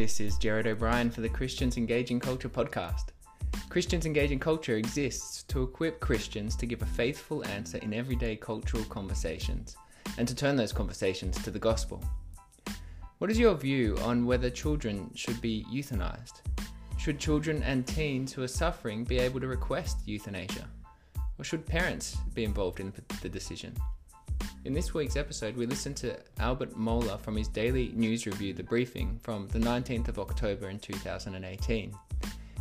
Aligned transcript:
This 0.00 0.18
is 0.18 0.38
Jared 0.38 0.66
O'Brien 0.66 1.10
for 1.10 1.20
the 1.20 1.28
Christians 1.28 1.76
Engaging 1.76 2.20
Culture 2.20 2.48
podcast. 2.48 3.08
Christians 3.68 4.06
Engaging 4.06 4.38
Culture 4.38 4.76
exists 4.76 5.42
to 5.42 5.62
equip 5.62 6.00
Christians 6.00 6.56
to 6.56 6.64
give 6.64 6.80
a 6.80 6.86
faithful 6.86 7.44
answer 7.44 7.76
in 7.76 7.92
everyday 7.92 8.34
cultural 8.34 8.82
conversations 8.84 9.76
and 10.16 10.26
to 10.26 10.34
turn 10.34 10.56
those 10.56 10.72
conversations 10.72 11.36
to 11.42 11.50
the 11.50 11.58
gospel. 11.58 12.02
What 13.18 13.30
is 13.30 13.38
your 13.38 13.54
view 13.54 13.98
on 14.00 14.24
whether 14.24 14.48
children 14.48 15.10
should 15.14 15.38
be 15.42 15.66
euthanized? 15.70 16.40
Should 16.98 17.18
children 17.18 17.62
and 17.62 17.86
teens 17.86 18.32
who 18.32 18.42
are 18.42 18.48
suffering 18.48 19.04
be 19.04 19.18
able 19.18 19.40
to 19.40 19.48
request 19.48 20.08
euthanasia? 20.08 20.66
Or 21.38 21.44
should 21.44 21.66
parents 21.66 22.16
be 22.32 22.44
involved 22.44 22.80
in 22.80 22.90
the 23.20 23.28
decision? 23.28 23.76
In 24.66 24.74
this 24.74 24.92
week's 24.92 25.16
episode, 25.16 25.56
we 25.56 25.64
listen 25.64 25.94
to 25.94 26.18
Albert 26.38 26.76
Mohler 26.78 27.18
from 27.18 27.34
his 27.34 27.48
daily 27.48 27.92
news 27.94 28.26
review, 28.26 28.52
The 28.52 28.62
Briefing, 28.62 29.18
from 29.22 29.48
the 29.48 29.58
19th 29.58 30.08
of 30.08 30.18
October 30.18 30.68
in 30.68 30.78
2018. 30.78 31.94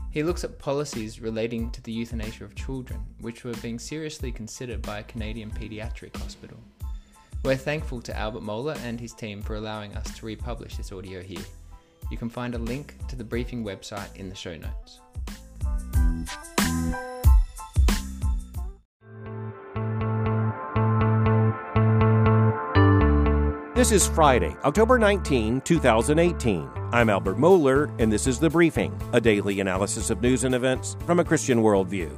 He 0.10 0.24
looks 0.24 0.46
at 0.46 0.58
policies 0.58 1.20
relating 1.20 1.70
to 1.72 1.82
the 1.84 1.92
euthanasia 1.92 2.46
of 2.46 2.56
children, 2.56 3.02
which 3.20 3.44
were 3.44 3.54
being 3.56 3.78
seriously 3.78 4.32
considered 4.32 4.82
by 4.82 5.00
a 5.00 5.04
Canadian 5.04 5.52
paediatric 5.52 6.16
hospital. 6.16 6.58
We're 7.44 7.58
thankful 7.58 8.02
to 8.04 8.18
Albert 8.18 8.44
Mohler 8.44 8.80
and 8.86 8.98
his 8.98 9.14
team 9.14 9.42
for 9.42 9.56
allowing 9.56 9.94
us 9.98 10.18
to 10.18 10.26
republish 10.26 10.78
this 10.78 10.94
audio 10.94 11.22
here. 11.22 11.44
You 12.10 12.18
can 12.18 12.30
find 12.30 12.56
a 12.56 12.60
link 12.60 12.96
to 13.10 13.18
the 13.18 13.26
briefing 13.26 13.66
website 13.66 14.16
in 14.16 14.30
the 14.30 14.36
show 14.36 14.56
notes. 14.56 15.02
This 23.80 23.94
is 23.94 24.06
Friday, 24.06 24.58
October 24.66 25.00
19, 25.00 25.62
2018. 25.62 26.70
I'm 26.92 27.10
Albert 27.10 27.38
Mohler, 27.38 27.90
and 27.98 28.12
this 28.12 28.28
is 28.28 28.38
The 28.38 28.50
Briefing, 28.50 28.94
a 29.14 29.22
daily 29.22 29.62
analysis 29.62 30.10
of 30.10 30.22
news 30.22 30.44
and 30.44 30.54
events 30.54 30.98
from 31.06 31.22
a 31.22 31.24
Christian 31.24 31.60
worldview. 31.60 32.12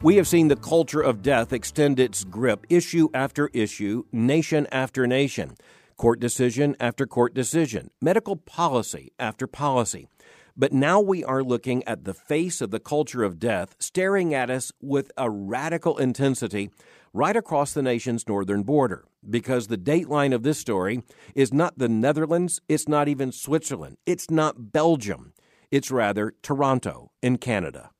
We 0.00 0.16
have 0.16 0.26
seen 0.26 0.48
the 0.48 0.56
culture 0.56 1.02
of 1.02 1.20
death 1.20 1.52
extend 1.52 2.00
its 2.00 2.24
grip 2.24 2.64
issue 2.70 3.10
after 3.12 3.50
issue, 3.52 4.04
nation 4.12 4.66
after 4.72 5.06
nation, 5.06 5.56
court 5.98 6.20
decision 6.20 6.74
after 6.80 7.06
court 7.06 7.34
decision, 7.34 7.90
medical 8.00 8.36
policy 8.36 9.12
after 9.18 9.46
policy. 9.46 10.08
But 10.56 10.72
now 10.72 11.00
we 11.00 11.22
are 11.22 11.42
looking 11.42 11.84
at 11.84 12.04
the 12.04 12.14
face 12.14 12.62
of 12.62 12.70
the 12.70 12.80
culture 12.80 13.24
of 13.24 13.38
death 13.38 13.76
staring 13.78 14.32
at 14.32 14.48
us 14.48 14.72
with 14.80 15.12
a 15.18 15.28
radical 15.28 15.98
intensity 15.98 16.70
right 17.14 17.36
across 17.36 17.72
the 17.72 17.82
nation's 17.82 18.28
northern 18.28 18.64
border. 18.64 19.06
Because 19.28 19.68
the 19.68 19.78
dateline 19.78 20.34
of 20.34 20.42
this 20.42 20.58
story 20.58 21.02
is 21.34 21.54
not 21.54 21.78
the 21.78 21.88
Netherlands, 21.88 22.60
it's 22.68 22.88
not 22.88 23.08
even 23.08 23.32
Switzerland, 23.32 23.96
it's 24.04 24.30
not 24.30 24.72
Belgium, 24.72 25.32
it's 25.70 25.90
rather 25.90 26.34
Toronto 26.42 27.12
in 27.22 27.38
Canada. 27.38 27.90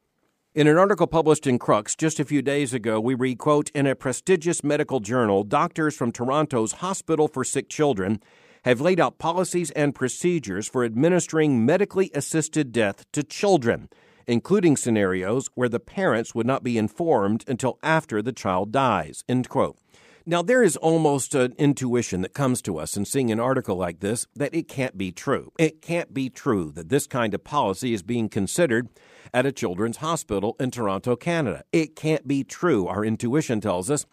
In 0.54 0.66
an 0.66 0.76
article 0.76 1.06
published 1.06 1.46
in 1.46 1.58
Crux 1.58 1.96
just 1.96 2.20
a 2.20 2.24
few 2.24 2.42
days 2.42 2.74
ago, 2.74 3.00
we 3.00 3.14
read, 3.14 3.38
quote, 3.38 3.70
in 3.70 3.86
a 3.86 3.94
prestigious 3.94 4.62
medical 4.62 5.00
journal, 5.00 5.44
doctors 5.44 5.96
from 5.96 6.12
Toronto's 6.12 6.72
Hospital 6.74 7.26
for 7.26 7.44
Sick 7.44 7.68
Children 7.68 8.20
have 8.64 8.80
laid 8.80 9.00
out 9.00 9.18
policies 9.18 9.70
and 9.72 9.94
procedures 9.94 10.68
for 10.68 10.84
administering 10.84 11.64
medically 11.64 12.10
assisted 12.14 12.72
death 12.72 13.04
to 13.12 13.22
children 13.22 13.88
including 14.26 14.76
scenarios 14.76 15.48
where 15.54 15.68
the 15.68 15.80
parents 15.80 16.34
would 16.34 16.46
not 16.46 16.62
be 16.62 16.78
informed 16.78 17.44
until 17.48 17.78
after 17.82 18.22
the 18.22 18.32
child 18.32 18.72
dies. 18.72 19.24
End 19.28 19.48
quote. 19.48 19.78
Now, 20.26 20.40
there 20.40 20.62
is 20.62 20.78
almost 20.78 21.34
an 21.34 21.52
intuition 21.58 22.22
that 22.22 22.32
comes 22.32 22.62
to 22.62 22.78
us 22.78 22.96
in 22.96 23.04
seeing 23.04 23.30
an 23.30 23.38
article 23.38 23.76
like 23.76 24.00
this 24.00 24.26
that 24.34 24.54
it 24.54 24.68
can't 24.68 24.96
be 24.96 25.12
true. 25.12 25.52
It 25.58 25.82
can't 25.82 26.14
be 26.14 26.30
true 26.30 26.72
that 26.72 26.88
this 26.88 27.06
kind 27.06 27.34
of 27.34 27.44
policy 27.44 27.92
is 27.92 28.02
being 28.02 28.30
considered 28.30 28.88
at 29.34 29.44
a 29.44 29.52
children's 29.52 29.98
hospital 29.98 30.56
in 30.58 30.70
Toronto, 30.70 31.14
Canada. 31.14 31.64
It 31.72 31.94
can't 31.94 32.26
be 32.26 32.42
true, 32.42 32.86
our 32.86 33.04
intuition 33.04 33.60
tells 33.60 33.90
us, 33.90 34.06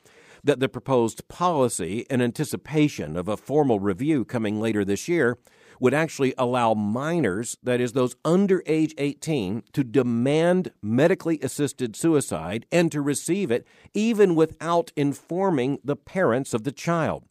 that 0.44 0.60
the 0.60 0.68
proposed 0.68 1.28
policy, 1.30 2.06
in 2.10 2.22
anticipation 2.22 3.16
of 3.16 3.30
a 3.30 3.38
formal 3.38 3.80
review 3.80 4.26
coming 4.26 4.60
later 4.60 4.84
this 4.84 5.08
year, 5.08 5.38
would 5.82 5.94
actually 5.96 6.34
allow 6.38 6.76
minors, 6.76 7.58
that 7.64 7.82
is, 7.82 7.92
those 7.92 8.16
under 8.24 8.62
age 8.68 8.94
18, 9.00 9.64
to 9.74 9.84
demand 9.84 10.72
medically 10.82 11.40
assisted 11.42 11.96
suicide 11.96 12.68
and 12.72 12.92
to 12.92 13.02
receive 13.02 13.50
it 13.50 13.66
even 13.94 14.36
without 14.36 14.92
informing 14.96 15.80
the 15.84 15.96
parents 15.96 16.54
of 16.54 16.64
the 16.64 16.72
child. 16.72 17.24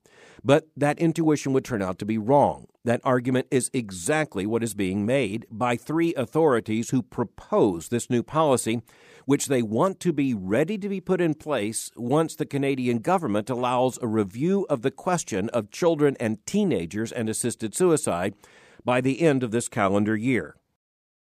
But 0.43 0.69
that 0.77 0.99
intuition 0.99 1.53
would 1.53 1.65
turn 1.65 1.83
out 1.83 1.99
to 1.99 2.07
be 2.07 2.19
wrong. 2.19 2.67
That 2.85 3.01
argument 3.05 3.49
is 3.51 3.71
exactly 3.75 4.47
what 4.47 4.63
is 4.63 4.75
being 4.75 5.05
made 5.05 5.47
by 5.51 5.77
three 5.77 6.15
authorities 6.15 6.91
who 6.91 7.03
propose 7.03 7.89
this 7.89 8.09
new 8.09 8.23
policy 8.23 8.81
which 9.27 9.47
they 9.47 9.63
want 9.63 10.01
to 10.01 10.13
be 10.13 10.33
ready 10.35 10.79
to 10.79 10.89
be 10.89 11.01
put 11.01 11.21
in 11.21 11.35
place 11.35 11.91
once 11.95 12.35
the 12.35 12.47
Canadian 12.47 12.99
government 12.99 13.51
allows 13.51 13.99
a 14.01 14.07
review 14.07 14.67
of 14.71 14.83
the 14.83 14.91
question 14.91 15.49
of 15.51 15.71
children 15.71 16.17
and 16.19 16.45
teenagers 16.47 17.13
and 17.13 17.29
assisted 17.29 17.75
suicide 17.75 18.35
by 18.85 19.01
the 19.01 19.21
end 19.21 19.43
of 19.43 19.51
this 19.51 19.69
calendar 19.69 20.17
year. 20.17 20.57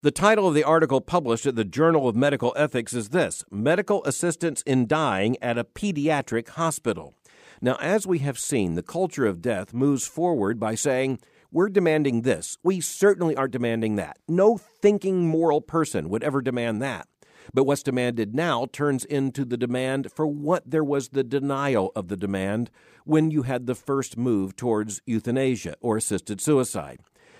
The 0.04 0.12
title 0.12 0.48
of 0.48 0.54
the 0.54 0.64
article 0.64 1.02
published 1.02 1.48
at 1.48 1.56
the 1.56 1.66
Journal 1.66 2.08
of 2.08 2.16
Medical 2.16 2.54
Ethics 2.56 2.94
is 2.94 3.10
this 3.10 3.44
Medical 3.50 4.04
Assistance 4.06 4.62
in 4.62 4.86
Dying 4.86 5.36
at 5.42 5.58
a 5.58 5.64
Pediatric 5.64 6.50
Hospital. 6.50 7.16
Now, 7.62 7.78
as 7.81 8.06
we 8.06 8.19
have 8.19 8.38
seen, 8.38 8.75
the 8.75 8.84
culture 8.84 9.25
of 9.25 9.41
death 9.41 9.73
moves 9.73 10.07
forward 10.07 10.59
by 10.59 10.75
saying, 10.75 11.19
we're 11.51 11.69
demanding 11.69 12.22
this. 12.22 12.57
We 12.62 12.81
certainly 12.81 13.35
aren't 13.35 13.53
demanding 13.53 13.95
that. 13.95 14.18
No 14.28 14.57
thinking 14.57 15.28
moral 15.28 15.62
person 15.62 16.09
would 16.09 16.23
ever 16.23 16.41
demand 16.41 16.81
that. 16.81 17.07
But 17.53 17.63
what's 17.63 17.84
demanded 17.84 18.35
now 18.35 18.68
turns 18.72 19.06
into 19.06 19.45
the 19.45 19.57
demand 19.57 20.12
for 20.12 20.28
what 20.28 20.69
there 20.69 20.84
was 20.84 21.09
the 21.09 21.23
denial 21.23 21.91
of 21.95 22.09
the 22.09 22.18
demand 22.18 22.69
when 23.06 23.31
you 23.31 23.44
had 23.44 23.66
the 23.66 23.75
first 23.75 24.18
move 24.18 24.56
towards 24.56 25.01
euthanasia 25.06 25.75
or 25.79 25.95
assisted 25.95 26.41
suicide. 26.41 27.00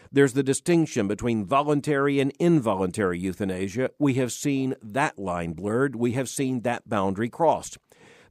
There's 0.10 0.34
the 0.34 0.44
distinction 0.44 1.10
between 1.10 1.46
voluntary 1.46 2.22
and 2.22 2.32
involuntary 2.40 3.20
euthanasia. 3.20 3.90
We 4.00 4.14
have 4.14 4.32
seen 4.32 4.76
that 4.82 5.20
line 5.20 5.52
blurred. 5.52 5.98
We 5.98 6.14
have 6.14 6.30
seen 6.30 6.62
that 6.62 6.88
boundary 6.88 7.30
crossed. 7.30 7.78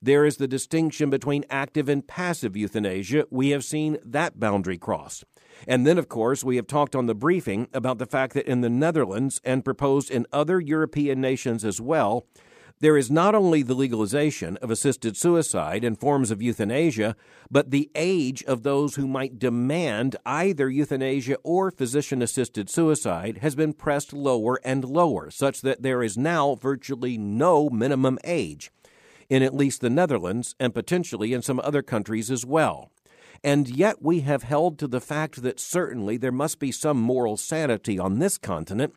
There 0.03 0.25
is 0.25 0.37
the 0.37 0.49
distinction 0.49 1.11
between 1.11 1.45
active 1.51 1.89
and 1.89 2.07
passive 2.07 2.57
euthanasia. 2.57 3.27
We 3.31 3.51
have 3.51 3.65
seen 3.65 3.99
that 4.05 4.39
boundary 4.39 4.79
crossed. 4.79 5.25
And 5.67 5.87
then, 5.87 5.99
of 5.99 6.09
course, 6.09 6.45
we 6.45 6.57
have 6.57 6.67
talked 6.67 6.95
on 6.95 7.07
the 7.07 7.15
briefing 7.15 7.69
about 7.73 7.99
the 7.99 8.07
fact 8.07 8.35
that 8.35 8.47
in 8.47 8.61
the 8.61 8.71
Netherlands 8.71 9.41
and 9.45 9.65
proposed 9.65 10.11
in 10.11 10.27
other 10.33 10.61
European 10.61 11.21
nations 11.21 11.65
as 11.65 11.81
well, 11.81 12.27
there 12.79 12.99
is 12.99 13.11
not 13.11 13.35
only 13.35 13.63
the 13.63 13.75
legalization 13.75 14.59
of 14.59 14.71
assisted 14.71 15.17
suicide 15.17 15.83
and 15.83 15.99
forms 15.99 16.31
of 16.31 16.43
euthanasia, 16.43 17.17
but 17.51 17.71
the 17.71 17.91
age 17.95 18.45
of 18.45 18.65
those 18.65 18.97
who 18.97 19.07
might 19.07 19.39
demand 19.39 20.17
either 20.27 20.69
euthanasia 20.69 21.39
or 21.43 21.71
physician 21.71 22.21
assisted 22.21 22.69
suicide 22.69 23.39
has 23.39 23.55
been 23.55 23.73
pressed 23.73 24.13
lower 24.13 24.61
and 24.63 24.85
lower, 24.85 25.31
such 25.31 25.63
that 25.63 25.81
there 25.81 26.03
is 26.03 26.19
now 26.19 26.55
virtually 26.55 27.17
no 27.17 27.71
minimum 27.71 28.19
age 28.25 28.71
in 29.29 29.43
at 29.43 29.55
least 29.55 29.81
the 29.81 29.91
Netherlands 29.91 30.55
and 30.59 30.75
potentially 30.75 31.33
in 31.33 31.43
some 31.43 31.61
other 31.61 31.83
countries 31.83 32.31
as 32.31 32.45
well. 32.45 32.91
And 33.45 33.69
yet 33.69 34.03
we 34.03 34.21
have 34.21 34.43
held 34.43 34.79
to 34.79 34.89
the 34.89 35.01
fact 35.01 35.43
that 35.43 35.61
certainly 35.61 36.17
there 36.17 36.33
must 36.33 36.59
be 36.59 36.73
some 36.73 36.99
moral 37.01 37.37
sanity 37.37 37.99
on 37.99 38.19
this 38.19 38.39
continent. 38.39 38.95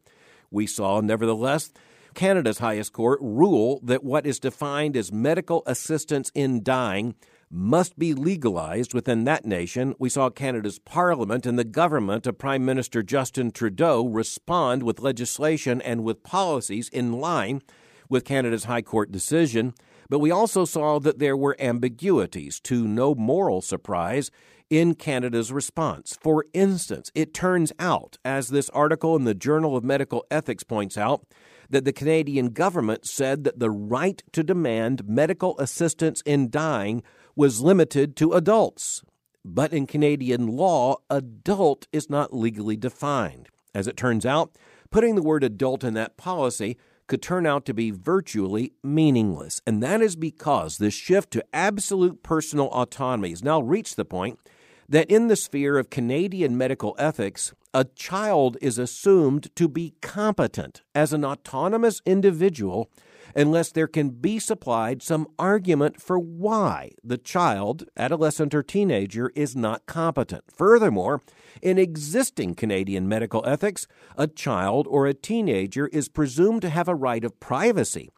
We 0.50 0.66
saw, 0.66 1.02
nevertheless, 1.02 1.72
Canada's 2.16 2.60
highest 2.60 2.94
court 2.94 3.20
rule 3.22 3.80
that 3.84 4.04
what 4.04 4.26
is 4.26 4.40
defined 4.40 4.98
as 4.98 5.12
medical 5.12 5.64
assistance 5.66 6.32
in 6.34 6.64
dying 6.64 7.16
must 7.52 7.98
be 7.98 8.14
legalized 8.14 8.94
within 8.94 9.24
that 9.24 9.46
nation. 9.46 9.96
We 9.98 10.10
saw 10.10 10.30
Canada's 10.30 10.80
parliament 10.80 11.46
and 11.46 11.58
the 11.58 11.64
government 11.64 12.28
of 12.28 12.38
Prime 12.38 12.64
Minister 12.64 13.02
Justin 13.02 13.52
Trudeau 13.52 14.06
respond 14.06 14.84
with 14.84 15.00
legislation 15.00 15.82
and 15.82 16.04
with 16.04 16.24
policies 16.24 16.90
in 16.90 17.14
line 17.14 17.62
with 18.08 18.26
Canada's 18.26 18.66
High 18.66 18.84
Court 18.84 19.12
decision. 19.12 19.74
But 20.10 20.20
we 20.20 20.32
also 20.32 20.66
saw 20.66 21.00
that 21.00 21.20
there 21.20 21.38
were 21.38 21.56
ambiguities, 21.60 22.60
to 22.62 22.88
no 22.88 23.14
moral 23.14 23.62
surprise, 23.62 24.32
in 24.70 24.96
Canada's 24.96 25.52
response. 25.52 26.18
For 26.22 26.46
instance, 26.54 27.12
it 27.16 27.34
turns 27.34 27.72
out, 27.80 28.18
as 28.24 28.50
this 28.50 28.70
article 28.70 29.16
in 29.16 29.24
the 29.24 29.34
Journal 29.34 29.76
of 29.76 29.84
Medical 29.84 30.26
Ethics 30.30 30.64
points 30.64 30.98
out, 30.98 31.26
that 31.70 31.86
the 31.86 31.94
Canadian 31.94 32.50
government 32.50 33.06
said 33.06 33.44
that 33.44 33.60
the 33.60 33.70
right 33.70 34.24
to 34.32 34.44
demand 34.44 35.08
medical 35.08 35.58
assistance 35.60 36.22
in 36.26 36.50
dying 36.50 37.04
was 37.36 37.62
limited 37.62 38.16
to 38.18 38.34
adults. 38.34 39.04
But 39.46 39.74
in 39.74 39.88
Canadian 39.88 40.48
law, 40.48 40.98
adult 41.10 41.88
is 41.92 42.10
not 42.10 42.34
legally 42.34 42.76
defined. 42.76 43.50
As 43.74 43.88
it 43.88 43.98
turns 43.98 44.26
out, 44.26 44.56
putting 44.90 45.16
the 45.16 45.22
word 45.22 45.44
adult 45.44 45.84
in 45.84 45.94
that 45.94 46.18
policy 46.18 46.78
could 47.10 47.22
turn 47.22 47.46
out 47.46 47.66
to 47.66 47.74
be 47.74 47.92
virtually 47.92 48.72
meaningless. 48.82 49.62
And 49.68 49.84
that 49.84 50.02
is 50.02 50.16
because 50.16 50.78
this 50.78 50.94
shift 50.94 51.32
to 51.32 51.44
absolute 51.52 52.24
personal 52.24 52.68
autonomy 52.68 53.32
has 53.32 53.44
now 53.44 53.60
reached 53.60 53.98
the 53.98 54.06
point 54.06 54.40
that 54.88 55.12
in 55.12 55.28
the 55.28 55.36
sphere 55.36 55.78
of 55.78 55.90
Canadian 55.90 56.58
medical 56.58 56.96
ethics, 56.98 57.54
a 57.74 57.84
child 57.84 58.58
is 58.62 58.78
assumed 58.78 59.54
to 59.56 59.68
be 59.68 59.94
competent 60.02 60.82
as 60.96 61.12
an 61.12 61.26
autonomous 61.26 62.02
individual 62.06 62.90
unless 63.36 63.72
there 63.72 63.88
can 63.88 64.10
be 64.10 64.40
supplied 64.40 65.02
some 65.02 65.28
argument 65.38 66.02
for 66.02 66.20
why 66.20 66.92
the 67.04 67.18
child, 67.18 67.86
adolescent, 67.98 68.54
or 68.54 68.64
teenager 68.64 69.32
is 69.36 69.56
not 69.56 69.86
competent. 69.86 70.44
Furthermore, 70.54 71.22
in 71.62 71.78
existing 71.78 72.56
Canadian 72.56 73.08
medical 73.08 73.46
ethics, 73.46 73.88
a 74.18 74.28
child 74.28 74.88
or 74.88 75.08
a 75.08 75.14
teenager 75.14 75.88
is 75.88 76.10
presumed 76.10 76.62
to 76.62 76.70
have 76.70 76.88
a 76.88 76.96
right 76.96 77.24
of 77.24 77.40
privacy, 77.40 78.10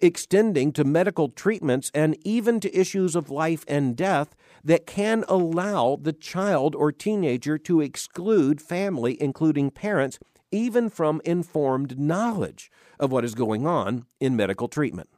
extending 0.00 0.72
to 0.72 0.84
medical 0.84 1.28
treatments 1.28 1.90
and 1.94 2.16
even 2.22 2.60
to 2.60 2.78
issues 2.78 3.16
of 3.16 3.30
life 3.30 3.64
and 3.66 3.96
death 3.96 4.34
that 4.62 4.86
can 4.86 5.24
allow 5.28 5.96
the 6.00 6.12
child 6.12 6.74
or 6.74 6.92
teenager 6.92 7.56
to 7.56 7.80
exclude 7.80 8.60
family, 8.60 9.20
including 9.22 9.70
parents, 9.70 10.18
even 10.50 10.88
from 10.88 11.20
informed 11.24 11.98
knowledge 11.98 12.70
of 12.98 13.12
what 13.12 13.24
is 13.24 13.34
going 13.34 13.66
on 13.66 14.06
in 14.20 14.36
medical 14.36 14.68
treatment. 14.68 15.08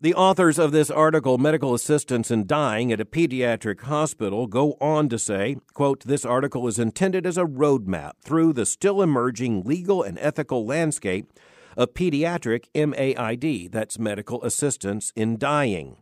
The 0.00 0.14
authors 0.14 0.58
of 0.58 0.72
this 0.72 0.90
article, 0.90 1.38
Medical 1.38 1.72
Assistance 1.72 2.30
in 2.30 2.46
Dying 2.46 2.92
at 2.92 3.00
a 3.00 3.06
Pediatric 3.06 3.80
Hospital, 3.82 4.46
go 4.46 4.76
on 4.80 5.08
to 5.08 5.18
say, 5.18 5.56
quote, 5.72 6.04
This 6.04 6.26
article 6.26 6.66
is 6.68 6.78
intended 6.78 7.24
as 7.26 7.38
a 7.38 7.44
roadmap 7.44 8.12
through 8.22 8.52
the 8.52 8.66
still 8.66 9.00
emerging 9.00 9.62
legal 9.62 10.02
and 10.02 10.18
ethical 10.18 10.66
landscape 10.66 11.32
of 11.76 11.94
pediatric 11.94 12.66
MAID, 12.74 13.72
that's 13.72 13.98
medical 13.98 14.42
assistance 14.44 15.12
in 15.16 15.38
dying. 15.38 15.96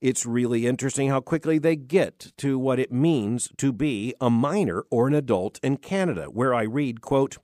It's 0.00 0.26
really 0.26 0.66
interesting 0.66 1.10
how 1.10 1.20
quickly 1.20 1.58
they 1.58 1.76
get 1.76 2.32
to 2.38 2.58
what 2.58 2.80
it 2.80 2.90
means 2.90 3.50
to 3.58 3.72
be 3.72 4.14
a 4.20 4.30
minor 4.30 4.84
or 4.90 5.06
an 5.06 5.14
adult 5.14 5.60
in 5.62 5.76
Canada, 5.76 6.24
where 6.24 6.54
I 6.54 6.62
read, 6.62 7.02
quote, 7.02 7.36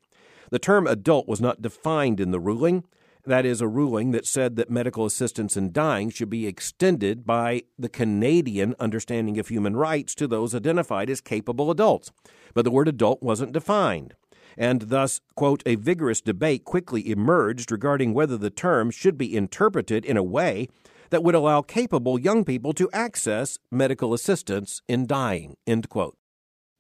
the 0.51 0.59
term 0.59 0.87
adult 0.87 1.29
was 1.29 1.41
not 1.41 1.63
defined 1.63 2.21
in 2.21 2.31
the 2.31 2.41
ruling. 2.41 2.85
That 3.25 3.45
is 3.45 3.61
a 3.61 3.69
ruling 3.69 4.13
that 4.13 4.27
said 4.27 4.57
that 4.57 4.71
medical 4.71 5.05
assistance 5.05 5.57
in 5.57 5.73
dying 5.73 6.11
should 6.11 6.31
be 6.31 6.47
extended 6.47 7.27
by 7.27 7.63
the 7.79 7.89
Canadian 7.89 8.75
understanding 8.81 9.39
of 9.39 9.49
human 9.49 9.77
rights 9.77 10.15
to 10.17 10.27
those 10.27 10.55
identified 10.55 11.11
as 11.11 11.21
capable 11.21 11.71
adults. 11.71 12.11
But 12.55 12.65
the 12.65 12.71
word 12.71 12.89
adult 12.89 13.23
wasn't 13.23 13.53
defined. 13.53 14.15
And 14.57 14.83
thus, 14.83 15.21
quote, 15.37 15.63
a 15.67 15.75
vigorous 15.75 16.21
debate 16.21 16.65
quickly 16.65 17.11
emerged 17.11 17.71
regarding 17.71 18.15
whether 18.15 18.37
the 18.37 18.51
term 18.51 18.91
should 18.91 19.19
be 19.19 19.37
interpreted 19.37 20.05
in 20.05 20.17
a 20.17 20.23
way 20.23 20.69
that 21.11 21.23
would 21.23 21.35
allow 21.35 21.63
capable 21.63 22.19
young 22.19 22.45
people 22.45 22.73
to 22.75 22.91
access 22.93 23.59
medical 23.71 24.15
assistance 24.15 24.83
in 24.89 25.07
dying, 25.07 25.57
end 25.67 25.89
quote. 25.89 26.17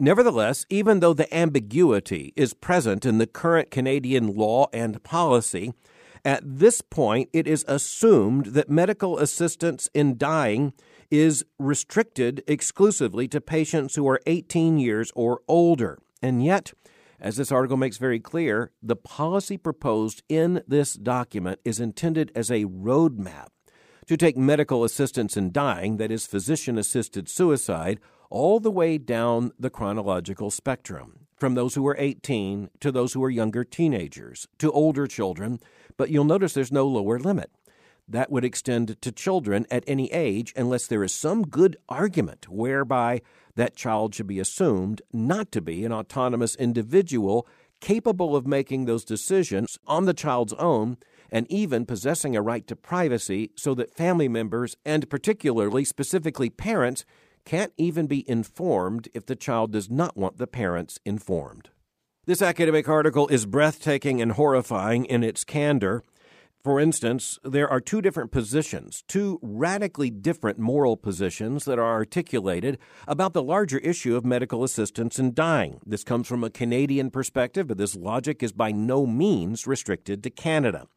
Nevertheless, 0.00 0.64
even 0.70 1.00
though 1.00 1.12
the 1.12 1.32
ambiguity 1.34 2.32
is 2.36 2.54
present 2.54 3.04
in 3.04 3.18
the 3.18 3.26
current 3.26 3.72
Canadian 3.72 4.34
law 4.36 4.68
and 4.72 5.02
policy, 5.02 5.72
at 6.24 6.40
this 6.44 6.80
point 6.80 7.28
it 7.32 7.48
is 7.48 7.64
assumed 7.66 8.46
that 8.46 8.70
medical 8.70 9.18
assistance 9.18 9.88
in 9.94 10.16
dying 10.16 10.72
is 11.10 11.44
restricted 11.58 12.44
exclusively 12.46 13.26
to 13.26 13.40
patients 13.40 13.96
who 13.96 14.06
are 14.08 14.20
18 14.26 14.78
years 14.78 15.10
or 15.16 15.40
older. 15.48 15.98
And 16.22 16.44
yet, 16.44 16.72
as 17.20 17.36
this 17.36 17.50
article 17.50 17.76
makes 17.76 17.96
very 17.96 18.20
clear, 18.20 18.70
the 18.80 18.94
policy 18.94 19.56
proposed 19.56 20.22
in 20.28 20.62
this 20.68 20.94
document 20.94 21.58
is 21.64 21.80
intended 21.80 22.30
as 22.36 22.50
a 22.52 22.66
roadmap 22.66 23.48
to 24.06 24.16
take 24.16 24.36
medical 24.36 24.84
assistance 24.84 25.36
in 25.36 25.50
dying, 25.50 25.96
that 25.96 26.12
is, 26.12 26.26
physician 26.26 26.78
assisted 26.78 27.28
suicide, 27.28 27.98
all 28.30 28.60
the 28.60 28.70
way 28.70 28.98
down 28.98 29.52
the 29.58 29.70
chronological 29.70 30.50
spectrum, 30.50 31.26
from 31.36 31.54
those 31.54 31.74
who 31.74 31.86
are 31.86 31.96
18 31.98 32.70
to 32.80 32.92
those 32.92 33.12
who 33.12 33.22
are 33.22 33.30
younger 33.30 33.64
teenagers 33.64 34.48
to 34.58 34.72
older 34.72 35.06
children, 35.06 35.60
but 35.96 36.10
you'll 36.10 36.24
notice 36.24 36.52
there's 36.52 36.72
no 36.72 36.86
lower 36.86 37.18
limit. 37.18 37.50
That 38.08 38.30
would 38.30 38.44
extend 38.44 39.00
to 39.02 39.12
children 39.12 39.66
at 39.70 39.84
any 39.86 40.10
age 40.12 40.54
unless 40.56 40.86
there 40.86 41.04
is 41.04 41.12
some 41.12 41.42
good 41.42 41.76
argument 41.88 42.48
whereby 42.48 43.20
that 43.54 43.76
child 43.76 44.14
should 44.14 44.26
be 44.26 44.40
assumed 44.40 45.02
not 45.12 45.52
to 45.52 45.60
be 45.60 45.84
an 45.84 45.92
autonomous 45.92 46.54
individual 46.56 47.46
capable 47.80 48.34
of 48.34 48.46
making 48.46 48.84
those 48.84 49.04
decisions 49.04 49.78
on 49.86 50.06
the 50.06 50.14
child's 50.14 50.54
own 50.54 50.96
and 51.30 51.46
even 51.50 51.84
possessing 51.84 52.34
a 52.34 52.42
right 52.42 52.66
to 52.66 52.74
privacy 52.74 53.50
so 53.54 53.74
that 53.74 53.94
family 53.94 54.28
members, 54.28 54.76
and 54.84 55.10
particularly 55.10 55.84
specifically 55.84 56.48
parents, 56.48 57.04
can't 57.48 57.72
even 57.78 58.06
be 58.06 58.28
informed 58.28 59.08
if 59.14 59.24
the 59.24 59.34
child 59.34 59.72
does 59.72 59.88
not 59.88 60.14
want 60.18 60.36
the 60.36 60.46
parents 60.46 60.98
informed. 61.06 61.70
This 62.26 62.42
academic 62.42 62.86
article 62.90 63.26
is 63.28 63.46
breathtaking 63.46 64.20
and 64.20 64.32
horrifying 64.32 65.06
in 65.06 65.24
its 65.24 65.44
candor. 65.44 66.02
For 66.68 66.80
instance, 66.80 67.38
there 67.42 67.66
are 67.66 67.80
two 67.80 68.02
different 68.02 68.30
positions, 68.30 69.02
two 69.08 69.38
radically 69.40 70.10
different 70.10 70.58
moral 70.58 70.98
positions 70.98 71.64
that 71.64 71.78
are 71.78 71.94
articulated 71.94 72.76
about 73.06 73.32
the 73.32 73.42
larger 73.42 73.78
issue 73.78 74.14
of 74.16 74.26
medical 74.26 74.62
assistance 74.62 75.18
in 75.18 75.32
dying. 75.32 75.80
This 75.86 76.04
comes 76.04 76.28
from 76.28 76.44
a 76.44 76.50
Canadian 76.50 77.10
perspective, 77.10 77.68
but 77.68 77.78
this 77.78 77.96
logic 77.96 78.42
is 78.42 78.52
by 78.52 78.70
no 78.70 79.06
means 79.06 79.66
restricted 79.66 80.22
to 80.22 80.28
Canada. 80.28 80.88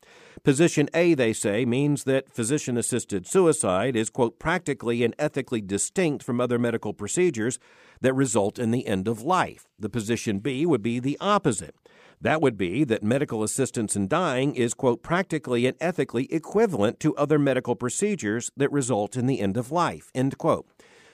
Position 0.44 0.90
A, 0.94 1.14
they 1.14 1.32
say, 1.32 1.64
means 1.64 2.04
that 2.04 2.30
physician 2.30 2.76
assisted 2.76 3.26
suicide 3.26 3.96
is, 3.96 4.10
quote, 4.10 4.40
practically 4.40 5.06
and 5.06 5.16
ethically 5.18 5.62
distinct 5.62 6.22
from 6.22 6.42
other 6.42 6.60
medical 6.60 6.94
procedures 6.94 7.60
that 8.02 8.14
result 8.14 8.60
in 8.60 8.72
the 8.72 8.88
end 8.88 9.08
of 9.08 9.22
life. 9.22 9.70
The 9.80 9.88
position 9.88 10.40
B 10.40 10.66
would 10.66 10.82
be 10.82 11.00
the 11.00 11.18
opposite. 11.22 11.76
That 12.22 12.42
would 12.42 12.56
be 12.56 12.84
that 12.84 13.04
medical 13.04 13.42
assistance 13.42 13.96
in 13.96 14.08
dying 14.08 14.54
is, 14.54 14.76
quote, 14.76 15.02
practically 15.02 15.66
and 15.66 15.76
ethically 15.82 16.32
equivalent 16.32 17.00
to 17.00 17.16
other 17.16 17.40
medical 17.40 17.76
procedures 17.76 18.52
that 18.56 18.72
result 18.72 19.18
in 19.18 19.26
the 19.26 19.40
end 19.40 19.58
of 19.58 19.72
life, 19.72 20.12
end 20.14 20.38
quote. 20.38 20.68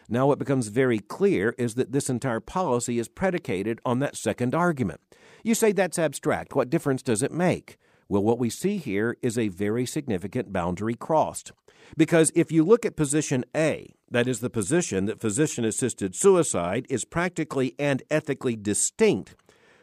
Now, 0.10 0.28
what 0.28 0.40
becomes 0.40 0.68
very 0.68 1.00
clear 1.00 1.56
is 1.58 1.76
that 1.76 1.94
this 1.94 2.10
entire 2.10 2.42
policy 2.42 3.00
is 3.00 3.08
predicated 3.08 3.80
on 3.86 4.00
that 4.00 4.18
second 4.18 4.54
argument. 4.54 5.00
You 5.44 5.56
say 5.56 5.72
that's 5.72 6.00
abstract. 6.00 6.56
What 6.56 6.70
difference 6.70 7.02
does 7.02 7.24
it 7.24 7.32
make? 7.32 7.78
Well, 8.10 8.24
what 8.24 8.40
we 8.40 8.50
see 8.50 8.78
here 8.78 9.18
is 9.22 9.38
a 9.38 9.48
very 9.48 9.86
significant 9.86 10.52
boundary 10.52 10.96
crossed. 10.96 11.54
Because 11.96 12.32
if 12.36 12.52
you 12.52 12.66
look 12.66 12.86
at 12.86 12.98
position 12.98 13.46
A, 13.56 13.94
that 14.12 14.28
is 14.28 14.40
the 14.40 14.50
position 14.50 15.06
that 15.06 15.22
physician 15.22 15.64
assisted 15.64 16.16
suicide 16.16 16.86
is 16.90 17.06
practically 17.06 17.76
and 17.80 18.04
ethically 18.10 18.58
distinct 18.58 19.36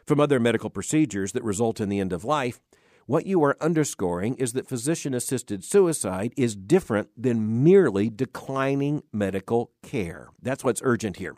from 0.05 0.19
other 0.19 0.39
medical 0.39 0.69
procedures 0.69 1.31
that 1.31 1.43
result 1.43 1.81
in 1.81 1.89
the 1.89 1.99
end 1.99 2.13
of 2.13 2.23
life, 2.23 2.59
what 3.07 3.25
you 3.25 3.43
are 3.43 3.57
underscoring 3.61 4.35
is 4.35 4.53
that 4.53 4.67
physician 4.67 5.13
assisted 5.13 5.63
suicide 5.63 6.33
is 6.35 6.55
different 6.55 7.09
than 7.15 7.63
merely 7.63 8.09
declining 8.09 9.03
medical 9.13 9.71
care. 9.83 10.29
That's 10.41 10.63
what's 10.63 10.81
urgent 10.83 11.17
here. 11.17 11.35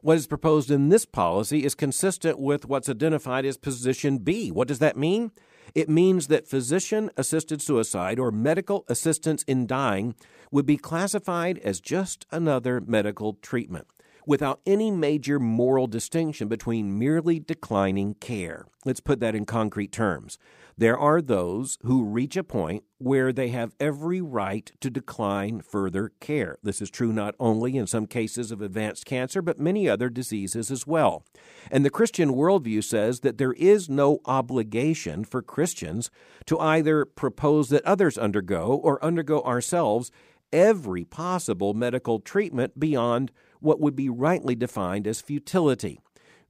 What 0.00 0.16
is 0.16 0.28
proposed 0.28 0.70
in 0.70 0.90
this 0.90 1.04
policy 1.04 1.64
is 1.64 1.74
consistent 1.74 2.38
with 2.38 2.66
what's 2.66 2.88
identified 2.88 3.44
as 3.44 3.56
position 3.56 4.18
B. 4.18 4.52
What 4.52 4.68
does 4.68 4.78
that 4.78 4.96
mean? 4.96 5.32
It 5.74 5.88
means 5.88 6.28
that 6.28 6.46
physician 6.48 7.10
assisted 7.16 7.60
suicide 7.60 8.20
or 8.20 8.30
medical 8.30 8.84
assistance 8.88 9.42
in 9.42 9.66
dying 9.66 10.14
would 10.52 10.66
be 10.66 10.76
classified 10.76 11.58
as 11.58 11.80
just 11.80 12.26
another 12.30 12.80
medical 12.80 13.34
treatment 13.42 13.88
without 14.28 14.60
any 14.66 14.90
major 14.90 15.40
moral 15.40 15.86
distinction 15.86 16.48
between 16.48 16.98
merely 16.98 17.40
declining 17.40 18.12
care. 18.20 18.66
Let's 18.84 19.00
put 19.00 19.20
that 19.20 19.34
in 19.34 19.46
concrete 19.46 19.90
terms. 19.90 20.36
There 20.76 20.98
are 20.98 21.22
those 21.22 21.78
who 21.82 22.04
reach 22.04 22.36
a 22.36 22.44
point 22.44 22.84
where 22.98 23.32
they 23.32 23.48
have 23.48 23.74
every 23.80 24.20
right 24.20 24.70
to 24.80 24.90
decline 24.90 25.62
further 25.62 26.12
care. 26.20 26.58
This 26.62 26.82
is 26.82 26.90
true 26.90 27.10
not 27.10 27.36
only 27.40 27.78
in 27.78 27.86
some 27.86 28.06
cases 28.06 28.52
of 28.52 28.60
advanced 28.60 29.06
cancer, 29.06 29.40
but 29.40 29.58
many 29.58 29.88
other 29.88 30.10
diseases 30.10 30.70
as 30.70 30.86
well. 30.86 31.24
And 31.70 31.82
the 31.82 31.90
Christian 31.90 32.34
worldview 32.34 32.84
says 32.84 33.20
that 33.20 33.38
there 33.38 33.54
is 33.54 33.88
no 33.88 34.20
obligation 34.26 35.24
for 35.24 35.40
Christians 35.40 36.10
to 36.44 36.58
either 36.60 37.06
propose 37.06 37.70
that 37.70 37.84
others 37.86 38.18
undergo 38.18 38.78
or 38.84 39.02
undergo 39.02 39.40
ourselves 39.40 40.12
every 40.52 41.04
possible 41.04 41.72
medical 41.72 42.20
treatment 42.20 42.78
beyond 42.78 43.32
what 43.60 43.80
would 43.80 43.96
be 43.96 44.08
rightly 44.08 44.54
defined 44.54 45.06
as 45.06 45.20
futility. 45.20 46.00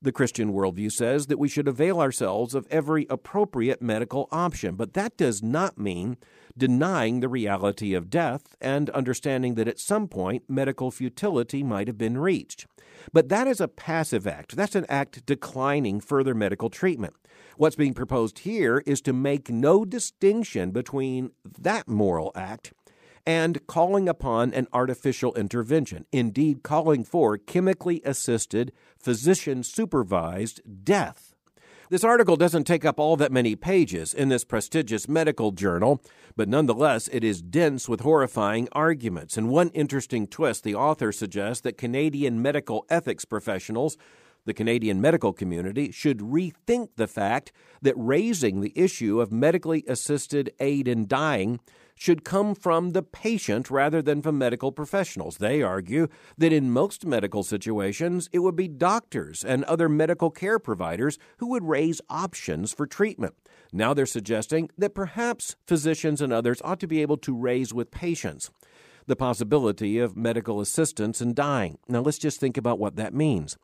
The 0.00 0.12
Christian 0.12 0.52
worldview 0.52 0.92
says 0.92 1.26
that 1.26 1.40
we 1.40 1.48
should 1.48 1.66
avail 1.66 2.00
ourselves 2.00 2.54
of 2.54 2.68
every 2.70 3.06
appropriate 3.10 3.82
medical 3.82 4.28
option, 4.30 4.76
but 4.76 4.92
that 4.92 5.16
does 5.16 5.42
not 5.42 5.76
mean 5.76 6.18
denying 6.56 7.18
the 7.18 7.28
reality 7.28 7.94
of 7.94 8.08
death 8.08 8.54
and 8.60 8.90
understanding 8.90 9.56
that 9.56 9.66
at 9.66 9.80
some 9.80 10.06
point 10.06 10.44
medical 10.48 10.92
futility 10.92 11.64
might 11.64 11.88
have 11.88 11.98
been 11.98 12.16
reached. 12.16 12.66
But 13.12 13.28
that 13.28 13.48
is 13.48 13.60
a 13.60 13.66
passive 13.66 14.24
act. 14.26 14.54
That's 14.54 14.76
an 14.76 14.86
act 14.88 15.26
declining 15.26 16.00
further 16.00 16.34
medical 16.34 16.70
treatment. 16.70 17.14
What's 17.56 17.76
being 17.76 17.94
proposed 17.94 18.40
here 18.40 18.82
is 18.86 19.00
to 19.02 19.12
make 19.12 19.50
no 19.50 19.84
distinction 19.84 20.70
between 20.70 21.32
that 21.58 21.88
moral 21.88 22.30
act 22.36 22.72
and 23.28 23.66
calling 23.66 24.08
upon 24.08 24.54
an 24.54 24.66
artificial 24.72 25.34
intervention, 25.34 26.06
indeed, 26.10 26.62
calling 26.62 27.04
for 27.04 27.36
chemically 27.36 28.00
assisted, 28.02 28.72
physician 28.98 29.62
supervised 29.62 30.62
death. 30.82 31.34
This 31.90 32.04
article 32.04 32.36
doesn't 32.36 32.64
take 32.64 32.86
up 32.86 32.98
all 32.98 33.18
that 33.18 33.30
many 33.30 33.54
pages 33.54 34.14
in 34.14 34.30
this 34.30 34.44
prestigious 34.44 35.06
medical 35.08 35.52
journal, 35.52 36.02
but 36.36 36.48
nonetheless 36.48 37.06
it 37.12 37.22
is 37.22 37.42
dense 37.42 37.86
with 37.86 38.00
horrifying 38.00 38.66
arguments. 38.72 39.36
And 39.36 39.50
one 39.50 39.68
interesting 39.74 40.26
twist 40.26 40.64
the 40.64 40.74
author 40.74 41.12
suggests 41.12 41.60
that 41.62 41.76
Canadian 41.76 42.40
medical 42.40 42.86
ethics 42.88 43.26
professionals 43.26 43.98
the 44.48 44.54
Canadian 44.54 44.98
medical 44.98 45.34
community 45.34 45.92
should 45.92 46.20
rethink 46.20 46.88
the 46.96 47.06
fact 47.06 47.52
that 47.82 47.92
raising 47.96 48.62
the 48.62 48.72
issue 48.74 49.20
of 49.20 49.30
medically 49.30 49.84
assisted 49.86 50.50
aid 50.58 50.88
in 50.88 51.06
dying 51.06 51.60
should 51.98 52.24
come 52.24 52.54
from 52.54 52.90
the 52.90 53.02
patient 53.02 53.70
rather 53.70 54.00
than 54.00 54.22
from 54.22 54.38
medical 54.38 54.72
professionals. 54.72 55.38
They 55.38 55.62
argue 55.62 56.08
that 56.38 56.52
in 56.52 56.70
most 56.70 57.04
medical 57.04 57.42
situations, 57.42 58.28
it 58.32 58.38
would 58.38 58.56
be 58.56 58.68
doctors 58.68 59.44
and 59.44 59.64
other 59.64 59.88
medical 59.88 60.30
care 60.30 60.58
providers 60.58 61.18
who 61.38 61.48
would 61.48 61.64
raise 61.64 62.00
options 62.08 62.72
for 62.72 62.86
treatment. 62.86 63.34
Now 63.72 63.92
they're 63.92 64.06
suggesting 64.06 64.70
that 64.78 64.94
perhaps 64.94 65.56
physicians 65.66 66.22
and 66.22 66.32
others 66.32 66.62
ought 66.64 66.80
to 66.80 66.86
be 66.86 67.02
able 67.02 67.18
to 67.18 67.36
raise 67.36 67.74
with 67.74 67.90
patients 67.90 68.50
the 69.06 69.16
possibility 69.16 69.98
of 69.98 70.16
medical 70.16 70.60
assistance 70.60 71.20
in 71.20 71.32
dying. 71.32 71.78
Now 71.88 72.00
let's 72.00 72.18
just 72.18 72.38
think 72.38 72.56
about 72.56 72.78
what 72.78 72.96
that 72.96 73.14
means. 73.14 73.56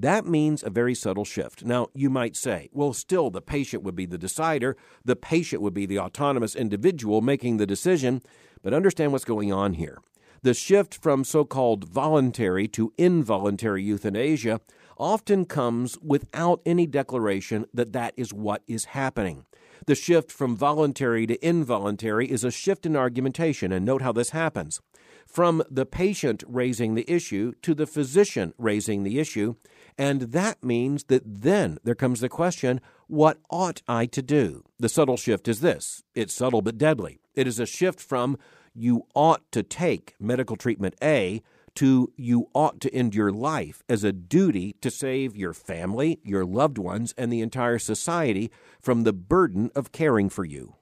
That 0.00 0.26
means 0.26 0.62
a 0.62 0.70
very 0.70 0.94
subtle 0.94 1.24
shift. 1.24 1.64
Now, 1.64 1.88
you 1.92 2.08
might 2.08 2.36
say, 2.36 2.68
well, 2.72 2.92
still, 2.92 3.30
the 3.30 3.42
patient 3.42 3.82
would 3.82 3.96
be 3.96 4.06
the 4.06 4.16
decider. 4.16 4.76
The 5.04 5.16
patient 5.16 5.60
would 5.60 5.74
be 5.74 5.86
the 5.86 5.98
autonomous 5.98 6.54
individual 6.54 7.20
making 7.20 7.56
the 7.56 7.66
decision. 7.66 8.22
But 8.62 8.72
understand 8.72 9.10
what's 9.10 9.24
going 9.24 9.52
on 9.52 9.72
here. 9.72 9.98
The 10.42 10.54
shift 10.54 11.02
from 11.02 11.24
so 11.24 11.44
called 11.44 11.88
voluntary 11.88 12.68
to 12.68 12.92
involuntary 12.96 13.82
euthanasia 13.82 14.60
often 14.98 15.44
comes 15.44 15.98
without 15.98 16.60
any 16.64 16.86
declaration 16.86 17.66
that 17.74 17.92
that 17.92 18.14
is 18.16 18.32
what 18.32 18.62
is 18.68 18.84
happening. 18.86 19.46
The 19.86 19.96
shift 19.96 20.30
from 20.30 20.56
voluntary 20.56 21.26
to 21.26 21.44
involuntary 21.44 22.30
is 22.30 22.44
a 22.44 22.52
shift 22.52 22.86
in 22.86 22.94
argumentation, 22.94 23.72
and 23.72 23.84
note 23.84 24.02
how 24.02 24.12
this 24.12 24.30
happens. 24.30 24.80
From 25.26 25.62
the 25.70 25.86
patient 25.86 26.42
raising 26.46 26.94
the 26.94 27.08
issue 27.10 27.52
to 27.62 27.74
the 27.74 27.86
physician 27.86 28.54
raising 28.58 29.02
the 29.02 29.18
issue, 29.18 29.56
and 29.98 30.22
that 30.22 30.62
means 30.62 31.04
that 31.04 31.22
then 31.24 31.78
there 31.82 31.96
comes 31.96 32.20
the 32.20 32.28
question 32.28 32.80
what 33.08 33.38
ought 33.50 33.82
I 33.88 34.06
to 34.06 34.22
do? 34.22 34.64
The 34.78 34.88
subtle 34.88 35.16
shift 35.16 35.48
is 35.48 35.60
this 35.60 36.02
it's 36.14 36.32
subtle 36.32 36.62
but 36.62 36.78
deadly. 36.78 37.20
It 37.34 37.46
is 37.46 37.58
a 37.58 37.66
shift 37.66 38.00
from 38.00 38.38
you 38.74 39.06
ought 39.14 39.50
to 39.52 39.62
take 39.62 40.14
medical 40.20 40.56
treatment 40.56 40.94
A 41.02 41.42
to 41.74 42.12
you 42.16 42.48
ought 42.54 42.80
to 42.80 42.94
end 42.94 43.14
your 43.14 43.30
life 43.30 43.82
as 43.88 44.04
a 44.04 44.12
duty 44.12 44.74
to 44.80 44.90
save 44.90 45.36
your 45.36 45.52
family, 45.52 46.20
your 46.22 46.44
loved 46.44 46.78
ones, 46.78 47.14
and 47.16 47.32
the 47.32 47.40
entire 47.40 47.78
society 47.78 48.50
from 48.80 49.04
the 49.04 49.12
burden 49.12 49.70
of 49.74 49.92
caring 49.92 50.28
for 50.28 50.44
you. 50.44 50.77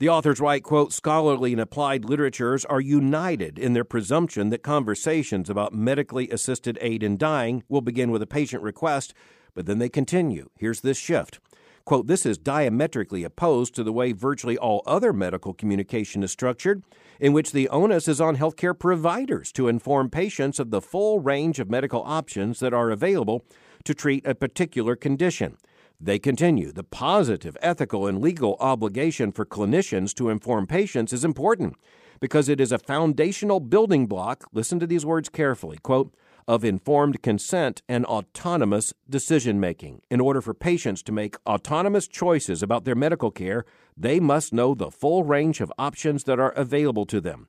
The 0.00 0.08
authors 0.08 0.40
write, 0.40 0.62
quote, 0.62 0.94
scholarly 0.94 1.52
and 1.52 1.60
applied 1.60 2.06
literatures 2.06 2.64
are 2.64 2.80
united 2.80 3.58
in 3.58 3.74
their 3.74 3.84
presumption 3.84 4.48
that 4.48 4.62
conversations 4.62 5.50
about 5.50 5.74
medically 5.74 6.30
assisted 6.30 6.78
aid 6.80 7.02
in 7.02 7.18
dying 7.18 7.64
will 7.68 7.82
begin 7.82 8.10
with 8.10 8.22
a 8.22 8.26
patient 8.26 8.62
request, 8.62 9.12
but 9.52 9.66
then 9.66 9.78
they 9.78 9.90
continue. 9.90 10.48
Here's 10.58 10.80
this 10.80 10.96
shift. 10.96 11.38
Quote, 11.84 12.06
this 12.06 12.24
is 12.24 12.38
diametrically 12.38 13.24
opposed 13.24 13.74
to 13.74 13.84
the 13.84 13.92
way 13.92 14.12
virtually 14.12 14.56
all 14.56 14.82
other 14.86 15.12
medical 15.12 15.52
communication 15.52 16.22
is 16.22 16.32
structured, 16.32 16.82
in 17.20 17.34
which 17.34 17.52
the 17.52 17.68
onus 17.68 18.08
is 18.08 18.22
on 18.22 18.38
healthcare 18.38 18.78
providers 18.78 19.52
to 19.52 19.68
inform 19.68 20.08
patients 20.08 20.58
of 20.58 20.70
the 20.70 20.80
full 20.80 21.20
range 21.20 21.58
of 21.58 21.68
medical 21.68 22.02
options 22.06 22.60
that 22.60 22.72
are 22.72 22.90
available 22.90 23.44
to 23.84 23.92
treat 23.92 24.26
a 24.26 24.34
particular 24.34 24.96
condition. 24.96 25.58
They 26.02 26.18
continue 26.18 26.72
the 26.72 26.82
positive 26.82 27.58
ethical 27.60 28.06
and 28.06 28.22
legal 28.22 28.56
obligation 28.58 29.32
for 29.32 29.44
clinicians 29.44 30.14
to 30.14 30.30
inform 30.30 30.66
patients 30.66 31.12
is 31.12 31.26
important 31.26 31.76
because 32.20 32.48
it 32.48 32.58
is 32.58 32.72
a 32.72 32.78
foundational 32.78 33.60
building 33.60 34.06
block, 34.06 34.44
listen 34.52 34.80
to 34.80 34.86
these 34.86 35.04
words 35.04 35.28
carefully, 35.28 35.76
quote, 35.82 36.14
of 36.48 36.64
informed 36.64 37.22
consent 37.22 37.82
and 37.86 38.06
autonomous 38.06 38.94
decision 39.10 39.60
making. 39.60 40.00
In 40.10 40.20
order 40.20 40.40
for 40.40 40.54
patients 40.54 41.02
to 41.02 41.12
make 41.12 41.36
autonomous 41.46 42.08
choices 42.08 42.62
about 42.62 42.84
their 42.84 42.94
medical 42.94 43.30
care, 43.30 43.66
they 43.94 44.20
must 44.20 44.54
know 44.54 44.74
the 44.74 44.90
full 44.90 45.24
range 45.24 45.60
of 45.60 45.72
options 45.78 46.24
that 46.24 46.40
are 46.40 46.52
available 46.52 47.04
to 47.06 47.20
them. 47.20 47.48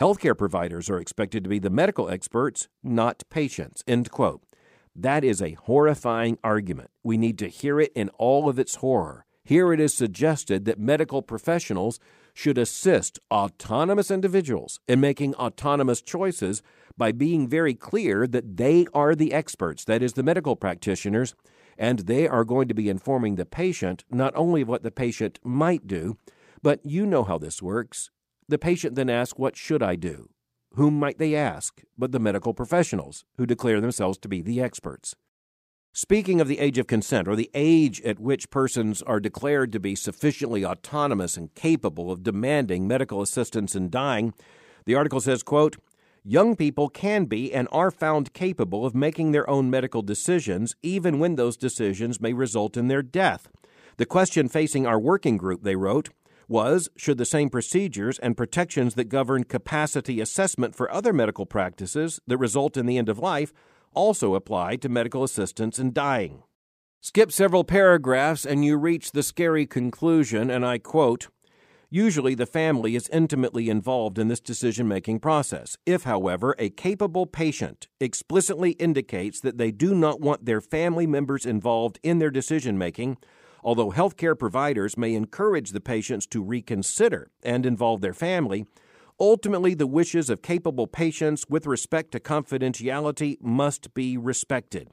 Healthcare 0.00 0.36
providers 0.36 0.88
are 0.88 0.98
expected 0.98 1.44
to 1.44 1.50
be 1.50 1.58
the 1.58 1.68
medical 1.68 2.08
experts, 2.08 2.68
not 2.82 3.24
patients. 3.28 3.84
End 3.86 4.10
quote. 4.10 4.42
That 5.00 5.24
is 5.24 5.40
a 5.40 5.52
horrifying 5.52 6.36
argument. 6.44 6.90
We 7.02 7.16
need 7.16 7.38
to 7.38 7.48
hear 7.48 7.80
it 7.80 7.90
in 7.94 8.10
all 8.18 8.50
of 8.50 8.58
its 8.58 8.74
horror. 8.76 9.24
Here 9.42 9.72
it 9.72 9.80
is 9.80 9.94
suggested 9.94 10.66
that 10.66 10.78
medical 10.78 11.22
professionals 11.22 11.98
should 12.34 12.58
assist 12.58 13.18
autonomous 13.30 14.10
individuals 14.10 14.78
in 14.86 15.00
making 15.00 15.34
autonomous 15.36 16.02
choices 16.02 16.60
by 16.98 17.12
being 17.12 17.48
very 17.48 17.72
clear 17.72 18.26
that 18.26 18.58
they 18.58 18.86
are 18.92 19.14
the 19.14 19.32
experts, 19.32 19.86
that 19.86 20.02
is, 20.02 20.12
the 20.12 20.22
medical 20.22 20.54
practitioners, 20.54 21.34
and 21.78 22.00
they 22.00 22.28
are 22.28 22.44
going 22.44 22.68
to 22.68 22.74
be 22.74 22.90
informing 22.90 23.36
the 23.36 23.46
patient 23.46 24.04
not 24.10 24.36
only 24.36 24.60
of 24.60 24.68
what 24.68 24.82
the 24.82 24.90
patient 24.90 25.38
might 25.42 25.86
do, 25.86 26.18
but 26.62 26.78
you 26.84 27.06
know 27.06 27.24
how 27.24 27.38
this 27.38 27.62
works. 27.62 28.10
The 28.48 28.58
patient 28.58 28.96
then 28.96 29.08
asks, 29.08 29.38
What 29.38 29.56
should 29.56 29.82
I 29.82 29.96
do? 29.96 30.28
Whom 30.74 30.98
might 30.98 31.18
they 31.18 31.34
ask 31.34 31.82
but 31.98 32.12
the 32.12 32.20
medical 32.20 32.54
professionals, 32.54 33.24
who 33.36 33.46
declare 33.46 33.80
themselves 33.80 34.18
to 34.18 34.28
be 34.28 34.40
the 34.40 34.60
experts? 34.60 35.16
Speaking 35.92 36.40
of 36.40 36.46
the 36.46 36.60
age 36.60 36.78
of 36.78 36.86
consent, 36.86 37.26
or 37.26 37.34
the 37.34 37.50
age 37.52 38.00
at 38.02 38.20
which 38.20 38.50
persons 38.50 39.02
are 39.02 39.18
declared 39.18 39.72
to 39.72 39.80
be 39.80 39.96
sufficiently 39.96 40.64
autonomous 40.64 41.36
and 41.36 41.52
capable 41.56 42.12
of 42.12 42.22
demanding 42.22 42.86
medical 42.86 43.20
assistance 43.20 43.74
in 43.74 43.90
dying, 43.90 44.32
the 44.84 44.94
article 44.94 45.20
says, 45.20 45.42
quote, 45.42 45.76
Young 46.22 46.54
people 46.54 46.88
can 46.88 47.24
be 47.24 47.52
and 47.52 47.66
are 47.72 47.90
found 47.90 48.32
capable 48.32 48.86
of 48.86 48.94
making 48.94 49.32
their 49.32 49.48
own 49.50 49.70
medical 49.70 50.02
decisions, 50.02 50.76
even 50.82 51.18
when 51.18 51.34
those 51.34 51.56
decisions 51.56 52.20
may 52.20 52.32
result 52.32 52.76
in 52.76 52.86
their 52.86 53.02
death. 53.02 53.48
The 53.96 54.06
question 54.06 54.48
facing 54.48 54.86
our 54.86 55.00
working 55.00 55.36
group, 55.36 55.62
they 55.64 55.76
wrote, 55.76 56.10
was 56.50 56.88
should 56.96 57.16
the 57.16 57.24
same 57.24 57.48
procedures 57.48 58.18
and 58.18 58.36
protections 58.36 58.94
that 58.94 59.04
govern 59.04 59.44
capacity 59.44 60.20
assessment 60.20 60.74
for 60.74 60.92
other 60.92 61.12
medical 61.12 61.46
practices 61.46 62.20
that 62.26 62.36
result 62.36 62.76
in 62.76 62.86
the 62.86 62.98
end 62.98 63.08
of 63.08 63.18
life 63.18 63.52
also 63.94 64.34
apply 64.34 64.76
to 64.76 64.88
medical 64.88 65.24
assistance 65.24 65.78
in 65.78 65.92
dying. 65.92 66.42
Skip 67.00 67.32
several 67.32 67.64
paragraphs 67.64 68.44
and 68.44 68.64
you 68.64 68.76
reach 68.76 69.12
the 69.12 69.22
scary 69.22 69.64
conclusion, 69.64 70.50
and 70.50 70.66
I 70.66 70.78
quote 70.78 71.28
Usually, 71.92 72.36
the 72.36 72.46
family 72.46 72.94
is 72.94 73.08
intimately 73.08 73.68
involved 73.68 74.16
in 74.16 74.28
this 74.28 74.38
decision 74.38 74.86
making 74.86 75.18
process. 75.18 75.76
If, 75.84 76.04
however, 76.04 76.54
a 76.56 76.70
capable 76.70 77.26
patient 77.26 77.88
explicitly 77.98 78.72
indicates 78.72 79.40
that 79.40 79.58
they 79.58 79.72
do 79.72 79.92
not 79.92 80.20
want 80.20 80.44
their 80.44 80.60
family 80.60 81.08
members 81.08 81.44
involved 81.44 81.98
in 82.04 82.20
their 82.20 82.30
decision 82.30 82.78
making, 82.78 83.16
Although 83.62 83.90
healthcare 83.90 84.38
providers 84.38 84.96
may 84.96 85.14
encourage 85.14 85.70
the 85.70 85.80
patients 85.80 86.26
to 86.28 86.42
reconsider 86.42 87.30
and 87.42 87.66
involve 87.66 88.00
their 88.00 88.14
family, 88.14 88.66
ultimately 89.18 89.74
the 89.74 89.86
wishes 89.86 90.30
of 90.30 90.42
capable 90.42 90.86
patients 90.86 91.44
with 91.48 91.66
respect 91.66 92.12
to 92.12 92.20
confidentiality 92.20 93.36
must 93.40 93.92
be 93.94 94.16
respected. 94.16 94.88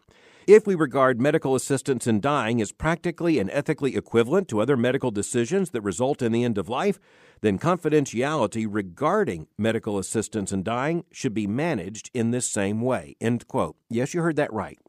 If 0.47 0.65
we 0.65 0.75
regard 0.75 1.19
medical 1.19 1.55
assistance 1.55 2.07
in 2.07 2.21
dying 2.21 2.61
as 2.61 2.71
practically 2.71 3.37
and 3.37 3.49
ethically 3.51 3.97
equivalent 3.97 4.47
to 4.47 4.61
other 4.61 4.77
medical 4.77 5.11
decisions 5.11 5.71
that 5.71 5.81
result 5.81 6.21
in 6.21 6.31
the 6.31 6.45
end 6.45 6.57
of 6.57 6.69
life, 6.69 6.99
then 7.41 7.59
confidentiality 7.59 8.65
regarding 8.69 9.47
medical 9.57 9.97
assistance 9.97 10.53
in 10.53 10.63
dying 10.63 11.03
should 11.11 11.33
be 11.33 11.47
managed 11.47 12.09
in 12.13 12.31
this 12.31 12.49
same 12.49 12.79
way. 12.79 13.17
End 13.19 13.45
quote. 13.49 13.75
Yes, 13.89 14.13
you 14.13 14.21
heard 14.21 14.37
that 14.37 14.53
right. 14.53 14.79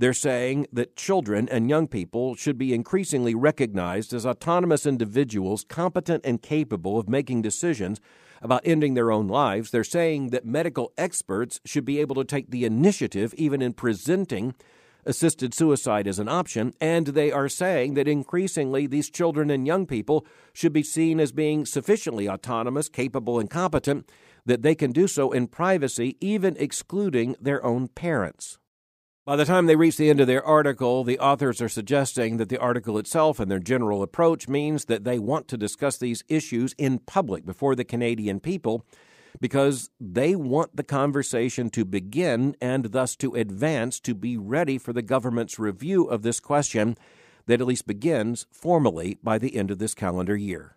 They're 0.00 0.14
saying 0.14 0.66
that 0.72 0.96
children 0.96 1.46
and 1.50 1.68
young 1.68 1.86
people 1.86 2.34
should 2.34 2.56
be 2.56 2.72
increasingly 2.72 3.34
recognized 3.34 4.14
as 4.14 4.24
autonomous 4.24 4.86
individuals 4.86 5.62
competent 5.68 6.24
and 6.24 6.40
capable 6.40 6.98
of 6.98 7.06
making 7.06 7.42
decisions 7.42 8.00
about 8.40 8.62
ending 8.64 8.94
their 8.94 9.12
own 9.12 9.28
lives. 9.28 9.70
They're 9.70 9.84
saying 9.84 10.30
that 10.30 10.46
medical 10.46 10.94
experts 10.96 11.60
should 11.66 11.84
be 11.84 12.00
able 12.00 12.14
to 12.14 12.24
take 12.24 12.50
the 12.50 12.64
initiative 12.64 13.34
even 13.34 13.60
in 13.60 13.74
presenting 13.74 14.54
assisted 15.04 15.52
suicide 15.52 16.06
as 16.06 16.18
an 16.18 16.30
option, 16.30 16.72
and 16.80 17.08
they 17.08 17.30
are 17.30 17.50
saying 17.50 17.92
that 17.92 18.08
increasingly 18.08 18.86
these 18.86 19.10
children 19.10 19.50
and 19.50 19.66
young 19.66 19.84
people 19.84 20.24
should 20.54 20.72
be 20.72 20.82
seen 20.82 21.20
as 21.20 21.30
being 21.30 21.66
sufficiently 21.66 22.26
autonomous, 22.26 22.88
capable, 22.88 23.38
and 23.38 23.50
competent 23.50 24.10
that 24.46 24.62
they 24.62 24.74
can 24.74 24.92
do 24.92 25.06
so 25.06 25.30
in 25.30 25.46
privacy, 25.46 26.16
even 26.22 26.56
excluding 26.58 27.36
their 27.38 27.62
own 27.62 27.86
parents. 27.86 28.59
By 29.26 29.36
the 29.36 29.44
time 29.44 29.66
they 29.66 29.76
reach 29.76 29.98
the 29.98 30.08
end 30.08 30.20
of 30.20 30.26
their 30.26 30.44
article, 30.44 31.04
the 31.04 31.18
authors 31.18 31.60
are 31.60 31.68
suggesting 31.68 32.38
that 32.38 32.48
the 32.48 32.58
article 32.58 32.96
itself 32.96 33.38
and 33.38 33.50
their 33.50 33.58
general 33.58 34.02
approach 34.02 34.48
means 34.48 34.86
that 34.86 35.04
they 35.04 35.18
want 35.18 35.46
to 35.48 35.58
discuss 35.58 35.98
these 35.98 36.24
issues 36.28 36.74
in 36.78 37.00
public 37.00 37.44
before 37.44 37.74
the 37.74 37.84
Canadian 37.84 38.40
people, 38.40 38.86
because 39.38 39.90
they 40.00 40.34
want 40.34 40.74
the 40.74 40.82
conversation 40.82 41.68
to 41.70 41.84
begin 41.84 42.56
and 42.62 42.86
thus 42.86 43.14
to 43.16 43.34
advance 43.34 44.00
to 44.00 44.14
be 44.14 44.38
ready 44.38 44.78
for 44.78 44.94
the 44.94 45.02
government's 45.02 45.58
review 45.58 46.04
of 46.04 46.22
this 46.22 46.40
question 46.40 46.96
that 47.46 47.60
at 47.60 47.66
least 47.66 47.86
begins 47.86 48.46
formally 48.50 49.18
by 49.22 49.36
the 49.36 49.54
end 49.54 49.70
of 49.70 49.78
this 49.78 49.94
calendar 49.94 50.36
year. 50.36 50.76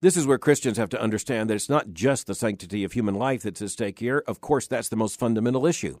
This 0.00 0.16
is 0.16 0.26
where 0.26 0.38
Christians 0.38 0.78
have 0.78 0.90
to 0.90 1.00
understand 1.00 1.50
that 1.50 1.54
it's 1.54 1.68
not 1.68 1.92
just 1.92 2.26
the 2.26 2.34
sanctity 2.34 2.84
of 2.84 2.92
human 2.92 3.14
life 3.14 3.42
that's 3.42 3.62
at 3.62 3.70
stake 3.70 3.98
here. 3.98 4.24
Of 4.26 4.40
course, 4.40 4.66
that's 4.66 4.88
the 4.88 4.96
most 4.96 5.18
fundamental 5.18 5.66
issue. 5.66 5.98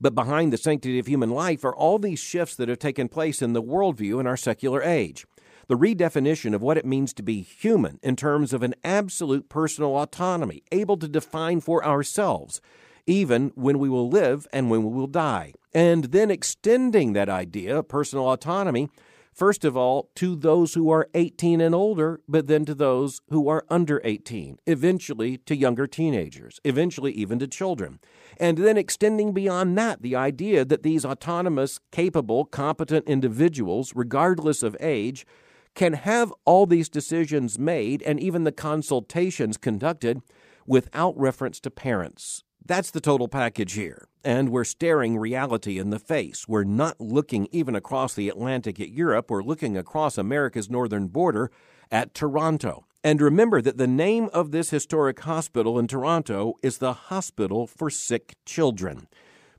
But 0.00 0.14
behind 0.14 0.52
the 0.52 0.58
sanctity 0.58 0.98
of 0.98 1.06
human 1.06 1.30
life 1.30 1.64
are 1.64 1.74
all 1.74 1.98
these 1.98 2.18
shifts 2.18 2.56
that 2.56 2.68
have 2.68 2.78
taken 2.78 3.08
place 3.08 3.42
in 3.42 3.52
the 3.52 3.62
worldview 3.62 4.20
in 4.20 4.26
our 4.26 4.36
secular 4.36 4.82
age 4.82 5.26
the 5.68 5.76
redefinition 5.76 6.54
of 6.54 6.62
what 6.62 6.76
it 6.76 6.86
means 6.86 7.12
to 7.14 7.22
be 7.22 7.42
human 7.42 7.98
in 8.02 8.16
terms 8.16 8.52
of 8.52 8.62
an 8.62 8.74
absolute 8.84 9.48
personal 9.48 9.96
autonomy, 9.96 10.62
able 10.70 10.96
to 10.96 11.08
define 11.08 11.60
for 11.60 11.84
ourselves, 11.84 12.60
even 13.06 13.52
when 13.54 13.78
we 13.78 13.88
will 13.88 14.08
live 14.08 14.46
and 14.52 14.70
when 14.70 14.82
we 14.84 14.92
will 14.92 15.06
die. 15.06 15.52
And 15.74 16.04
then 16.04 16.30
extending 16.30 17.12
that 17.12 17.28
idea 17.28 17.78
of 17.78 17.88
personal 17.88 18.30
autonomy, 18.30 18.88
first 19.36 19.64
of 19.64 19.76
all, 19.76 20.10
to 20.16 20.34
those 20.34 20.74
who 20.74 20.90
are 20.90 21.08
18 21.14 21.60
and 21.60 21.74
older, 21.74 22.20
but 22.26 22.46
then 22.46 22.64
to 22.64 22.74
those 22.74 23.20
who 23.28 23.48
are 23.48 23.66
under 23.68 24.00
18, 24.02 24.58
eventually 24.66 25.36
to 25.38 25.54
younger 25.54 25.86
teenagers, 25.86 26.58
eventually 26.64 27.12
even 27.12 27.38
to 27.38 27.46
children. 27.46 28.00
And 28.38 28.56
then 28.58 28.78
extending 28.78 29.32
beyond 29.32 29.76
that, 29.76 30.00
the 30.00 30.16
idea 30.16 30.64
that 30.64 30.82
these 30.82 31.04
autonomous, 31.04 31.78
capable, 31.92 32.46
competent 32.46 33.06
individuals, 33.06 33.92
regardless 33.94 34.62
of 34.62 34.76
age, 34.80 35.26
can 35.74 35.92
have 35.92 36.32
all 36.46 36.64
these 36.64 36.88
decisions 36.88 37.58
made 37.58 38.02
and 38.02 38.18
even 38.18 38.44
the 38.44 38.52
consultations 38.52 39.58
conducted 39.58 40.22
without 40.66 41.16
reference 41.18 41.60
to 41.60 41.70
parents. 41.70 42.42
That's 42.64 42.90
the 42.90 43.00
total 43.00 43.28
package 43.28 43.74
here. 43.74 44.08
And 44.26 44.48
we're 44.48 44.64
staring 44.64 45.18
reality 45.18 45.78
in 45.78 45.90
the 45.90 46.00
face. 46.00 46.48
We're 46.48 46.64
not 46.64 47.00
looking 47.00 47.46
even 47.52 47.76
across 47.76 48.12
the 48.12 48.28
Atlantic 48.28 48.80
at 48.80 48.88
Europe. 48.88 49.30
We're 49.30 49.44
looking 49.44 49.76
across 49.76 50.18
America's 50.18 50.68
northern 50.68 51.06
border 51.06 51.48
at 51.92 52.12
Toronto. 52.12 52.86
And 53.04 53.20
remember 53.20 53.62
that 53.62 53.78
the 53.78 53.86
name 53.86 54.28
of 54.32 54.50
this 54.50 54.70
historic 54.70 55.20
hospital 55.20 55.78
in 55.78 55.86
Toronto 55.86 56.54
is 56.60 56.78
the 56.78 56.92
Hospital 56.92 57.68
for 57.68 57.88
Sick 57.88 58.34
Children. 58.44 59.06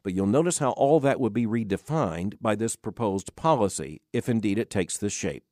But 0.03 0.13
you'll 0.13 0.27
notice 0.27 0.57
how 0.57 0.71
all 0.71 0.99
that 0.99 1.21
would 1.21 1.31
be 1.31 1.47
redefined 1.47 2.33
by 2.41 2.55
this 2.55 2.75
proposed 2.75 3.37
policy, 3.37 4.01
if 4.11 4.27
indeed 4.27 4.59
it 4.59 4.69
takes 4.69 4.97
this 4.97 5.13
shape. 5.13 5.45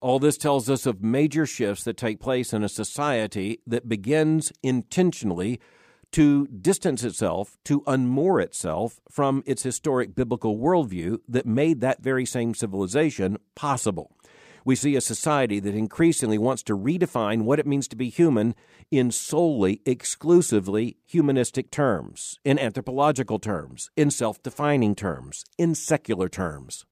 All 0.00 0.18
this 0.18 0.36
tells 0.36 0.68
us 0.68 0.86
of 0.86 1.04
major 1.04 1.46
shifts 1.46 1.84
that 1.84 1.96
take 1.96 2.18
place 2.18 2.52
in 2.52 2.64
a 2.64 2.68
society 2.68 3.60
that 3.64 3.88
begins 3.88 4.52
intentionally 4.60 5.60
to 6.12 6.46
distance 6.48 7.04
itself, 7.04 7.56
to 7.64 7.82
unmoor 7.86 8.42
itself 8.42 9.00
from 9.10 9.42
its 9.46 9.62
historic 9.62 10.14
biblical 10.14 10.58
worldview 10.58 11.18
that 11.28 11.46
made 11.46 11.80
that 11.80 12.02
very 12.02 12.26
same 12.26 12.54
civilization 12.54 13.38
possible. 13.54 14.10
We 14.64 14.76
see 14.76 14.94
a 14.94 15.00
society 15.00 15.58
that 15.60 15.74
increasingly 15.74 16.38
wants 16.38 16.62
to 16.64 16.76
redefine 16.76 17.42
what 17.42 17.58
it 17.58 17.66
means 17.66 17.88
to 17.88 17.96
be 17.96 18.10
human 18.10 18.54
in 18.90 19.10
solely, 19.10 19.80
exclusively 19.86 20.98
humanistic 21.06 21.70
terms, 21.70 22.38
in 22.44 22.58
anthropological 22.58 23.38
terms, 23.38 23.90
in 23.96 24.10
self 24.10 24.42
defining 24.42 24.94
terms, 24.94 25.44
in 25.56 25.74
secular 25.74 26.28
terms. 26.28 26.84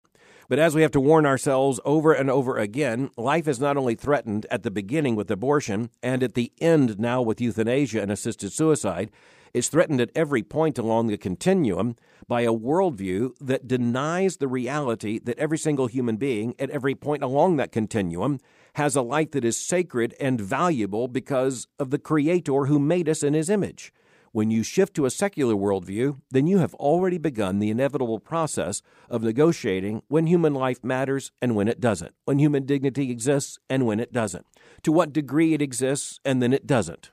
But 0.49 0.59
as 0.59 0.75
we 0.75 0.81
have 0.81 0.91
to 0.93 1.01
warn 1.01 1.27
ourselves 1.27 1.79
over 1.85 2.15
and 2.15 2.31
over 2.31 2.57
again, 2.57 3.11
life 3.19 3.47
is 3.47 3.61
not 3.61 3.77
only 3.77 3.95
threatened 3.95 4.47
at 4.51 4.63
the 4.63 4.71
beginning 4.71 5.15
with 5.15 5.31
abortion 5.31 5.91
and 6.03 6.23
at 6.23 6.33
the 6.33 6.53
end 6.59 6.99
now 6.99 7.21
with 7.21 7.39
euthanasia 7.39 8.01
and 8.01 8.11
assisted 8.11 8.53
suicide, 8.53 9.11
it's 9.53 9.69
threatened 9.69 10.01
at 10.01 10.11
every 10.15 10.43
point 10.43 10.79
along 10.79 11.09
the 11.09 11.19
continuum 11.19 11.97
by 12.27 12.43
a 12.43 12.53
worldview 12.53 13.33
that 13.41 13.69
denies 13.69 14.39
the 14.39 14.49
reality 14.49 15.19
that 15.19 15.39
every 15.39 15.59
single 15.59 15.87
human 15.87 16.17
being 16.17 16.55
at 16.59 16.71
every 16.71 16.95
point 16.95 17.23
along 17.23 17.57
that 17.57 17.73
continuum 17.73 18.39
has 18.75 18.97
a 18.97 19.03
life 19.03 19.33
that 19.33 19.45
is 19.45 19.57
sacred 19.59 20.15
and 20.19 20.41
valuable 20.41 21.09
because 21.09 21.67
of 21.79 21.91
the 21.91 21.99
Creator 21.99 22.67
who 22.67 22.79
made 22.79 23.09
us 23.09 23.23
in 23.23 23.35
His 23.35 23.51
image. 23.51 23.93
When 24.33 24.51
you 24.51 24.63
shift 24.63 24.95
to 24.95 25.07
a 25.07 25.11
secular 25.11 25.55
worldview, 25.55 26.21
then 26.31 26.47
you 26.47 26.59
have 26.59 26.75
already 26.75 27.19
begun 27.19 27.59
the 27.59 27.71
inevitable 27.71 28.21
process 28.21 28.83
of 29.09 29.23
negotiating 29.23 30.03
when 30.09 30.27
human 30.27 30.55
life 30.55 30.85
matters 30.85 31.33
and 31.41 31.57
when 31.57 31.69
it 31.69 31.81
doesn't, 31.81 32.15
when 32.25 32.39
human 32.39 32.67
dignity 32.67 33.11
exists 33.11 33.59
and 33.71 33.87
when 33.87 34.01
it 34.01 34.13
doesn't, 34.13 34.47
to 34.83 34.93
what 34.93 35.13
degree 35.13 35.55
it 35.55 35.63
exists 35.63 36.21
and 36.25 36.43
then 36.43 36.53
it 36.53 36.67
doesn't. 36.67 37.11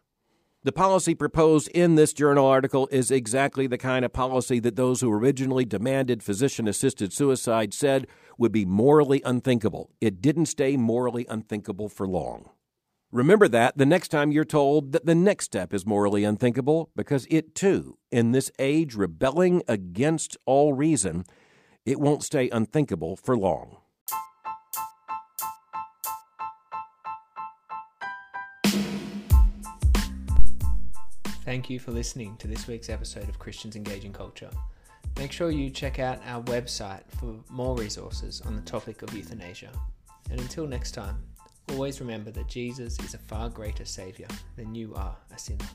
The 0.63 0.71
policy 0.71 1.13
proposed 1.13 1.67
in 1.69 1.93
this 1.93 2.11
journal 2.11 2.47
article 2.47 2.89
is 2.91 3.11
exactly 3.11 3.67
the 3.67 3.77
kind 3.77 4.03
of 4.03 4.11
policy 4.11 4.59
that 4.61 4.75
those 4.75 4.99
who 4.99 5.13
originally 5.13 5.63
demanded 5.63 6.23
physician 6.23 6.67
assisted 6.67 7.13
suicide 7.13 7.71
said 7.71 8.07
would 8.39 8.51
be 8.51 8.65
morally 8.65 9.21
unthinkable. 9.23 9.91
It 10.01 10.23
didn't 10.23 10.47
stay 10.47 10.75
morally 10.75 11.27
unthinkable 11.29 11.87
for 11.87 12.07
long. 12.07 12.49
Remember 13.15 13.47
that 13.47 13.77
the 13.77 13.85
next 13.85 14.09
time 14.09 14.33
you're 14.33 14.43
told 14.43 14.91
that 14.91 15.05
the 15.05 15.15
next 15.15 15.45
step 15.45 15.73
is 15.73 15.85
morally 15.85 16.25
unthinkable, 16.25 16.89
because 16.97 17.25
it 17.29 17.55
too, 17.55 17.97
in 18.11 18.33
this 18.33 18.51
age 18.59 18.93
rebelling 18.93 19.63
against 19.69 20.35
all 20.45 20.73
reason, 20.73 21.23
it 21.85 21.97
won't 21.97 22.25
stay 22.25 22.49
unthinkable 22.49 23.15
for 23.15 23.37
long. 23.37 23.77
Thank 31.45 31.69
you 31.69 31.79
for 31.79 31.91
listening 31.91 32.35
to 32.39 32.49
this 32.49 32.67
week's 32.67 32.89
episode 32.89 33.29
of 33.29 33.39
Christians 33.39 33.77
Engaging 33.77 34.11
Culture. 34.11 34.49
Make 35.17 35.31
sure 35.31 35.51
you 35.51 35.69
check 35.69 35.99
out 35.99 36.19
our 36.27 36.43
website 36.43 37.03
for 37.17 37.33
more 37.49 37.77
resources 37.77 38.41
on 38.41 38.57
the 38.57 38.61
topic 38.63 39.03
of 39.03 39.13
euthanasia. 39.13 39.71
And 40.29 40.41
until 40.41 40.67
next 40.67 40.91
time, 40.91 41.15
Always 41.69 41.99
remember 41.99 42.31
that 42.31 42.47
Jesus 42.47 42.99
is 42.99 43.13
a 43.13 43.17
far 43.17 43.49
greater 43.49 43.85
Saviour 43.85 44.29
than 44.55 44.75
you 44.75 44.93
are 44.95 45.15
a 45.33 45.39
sinner. 45.39 45.65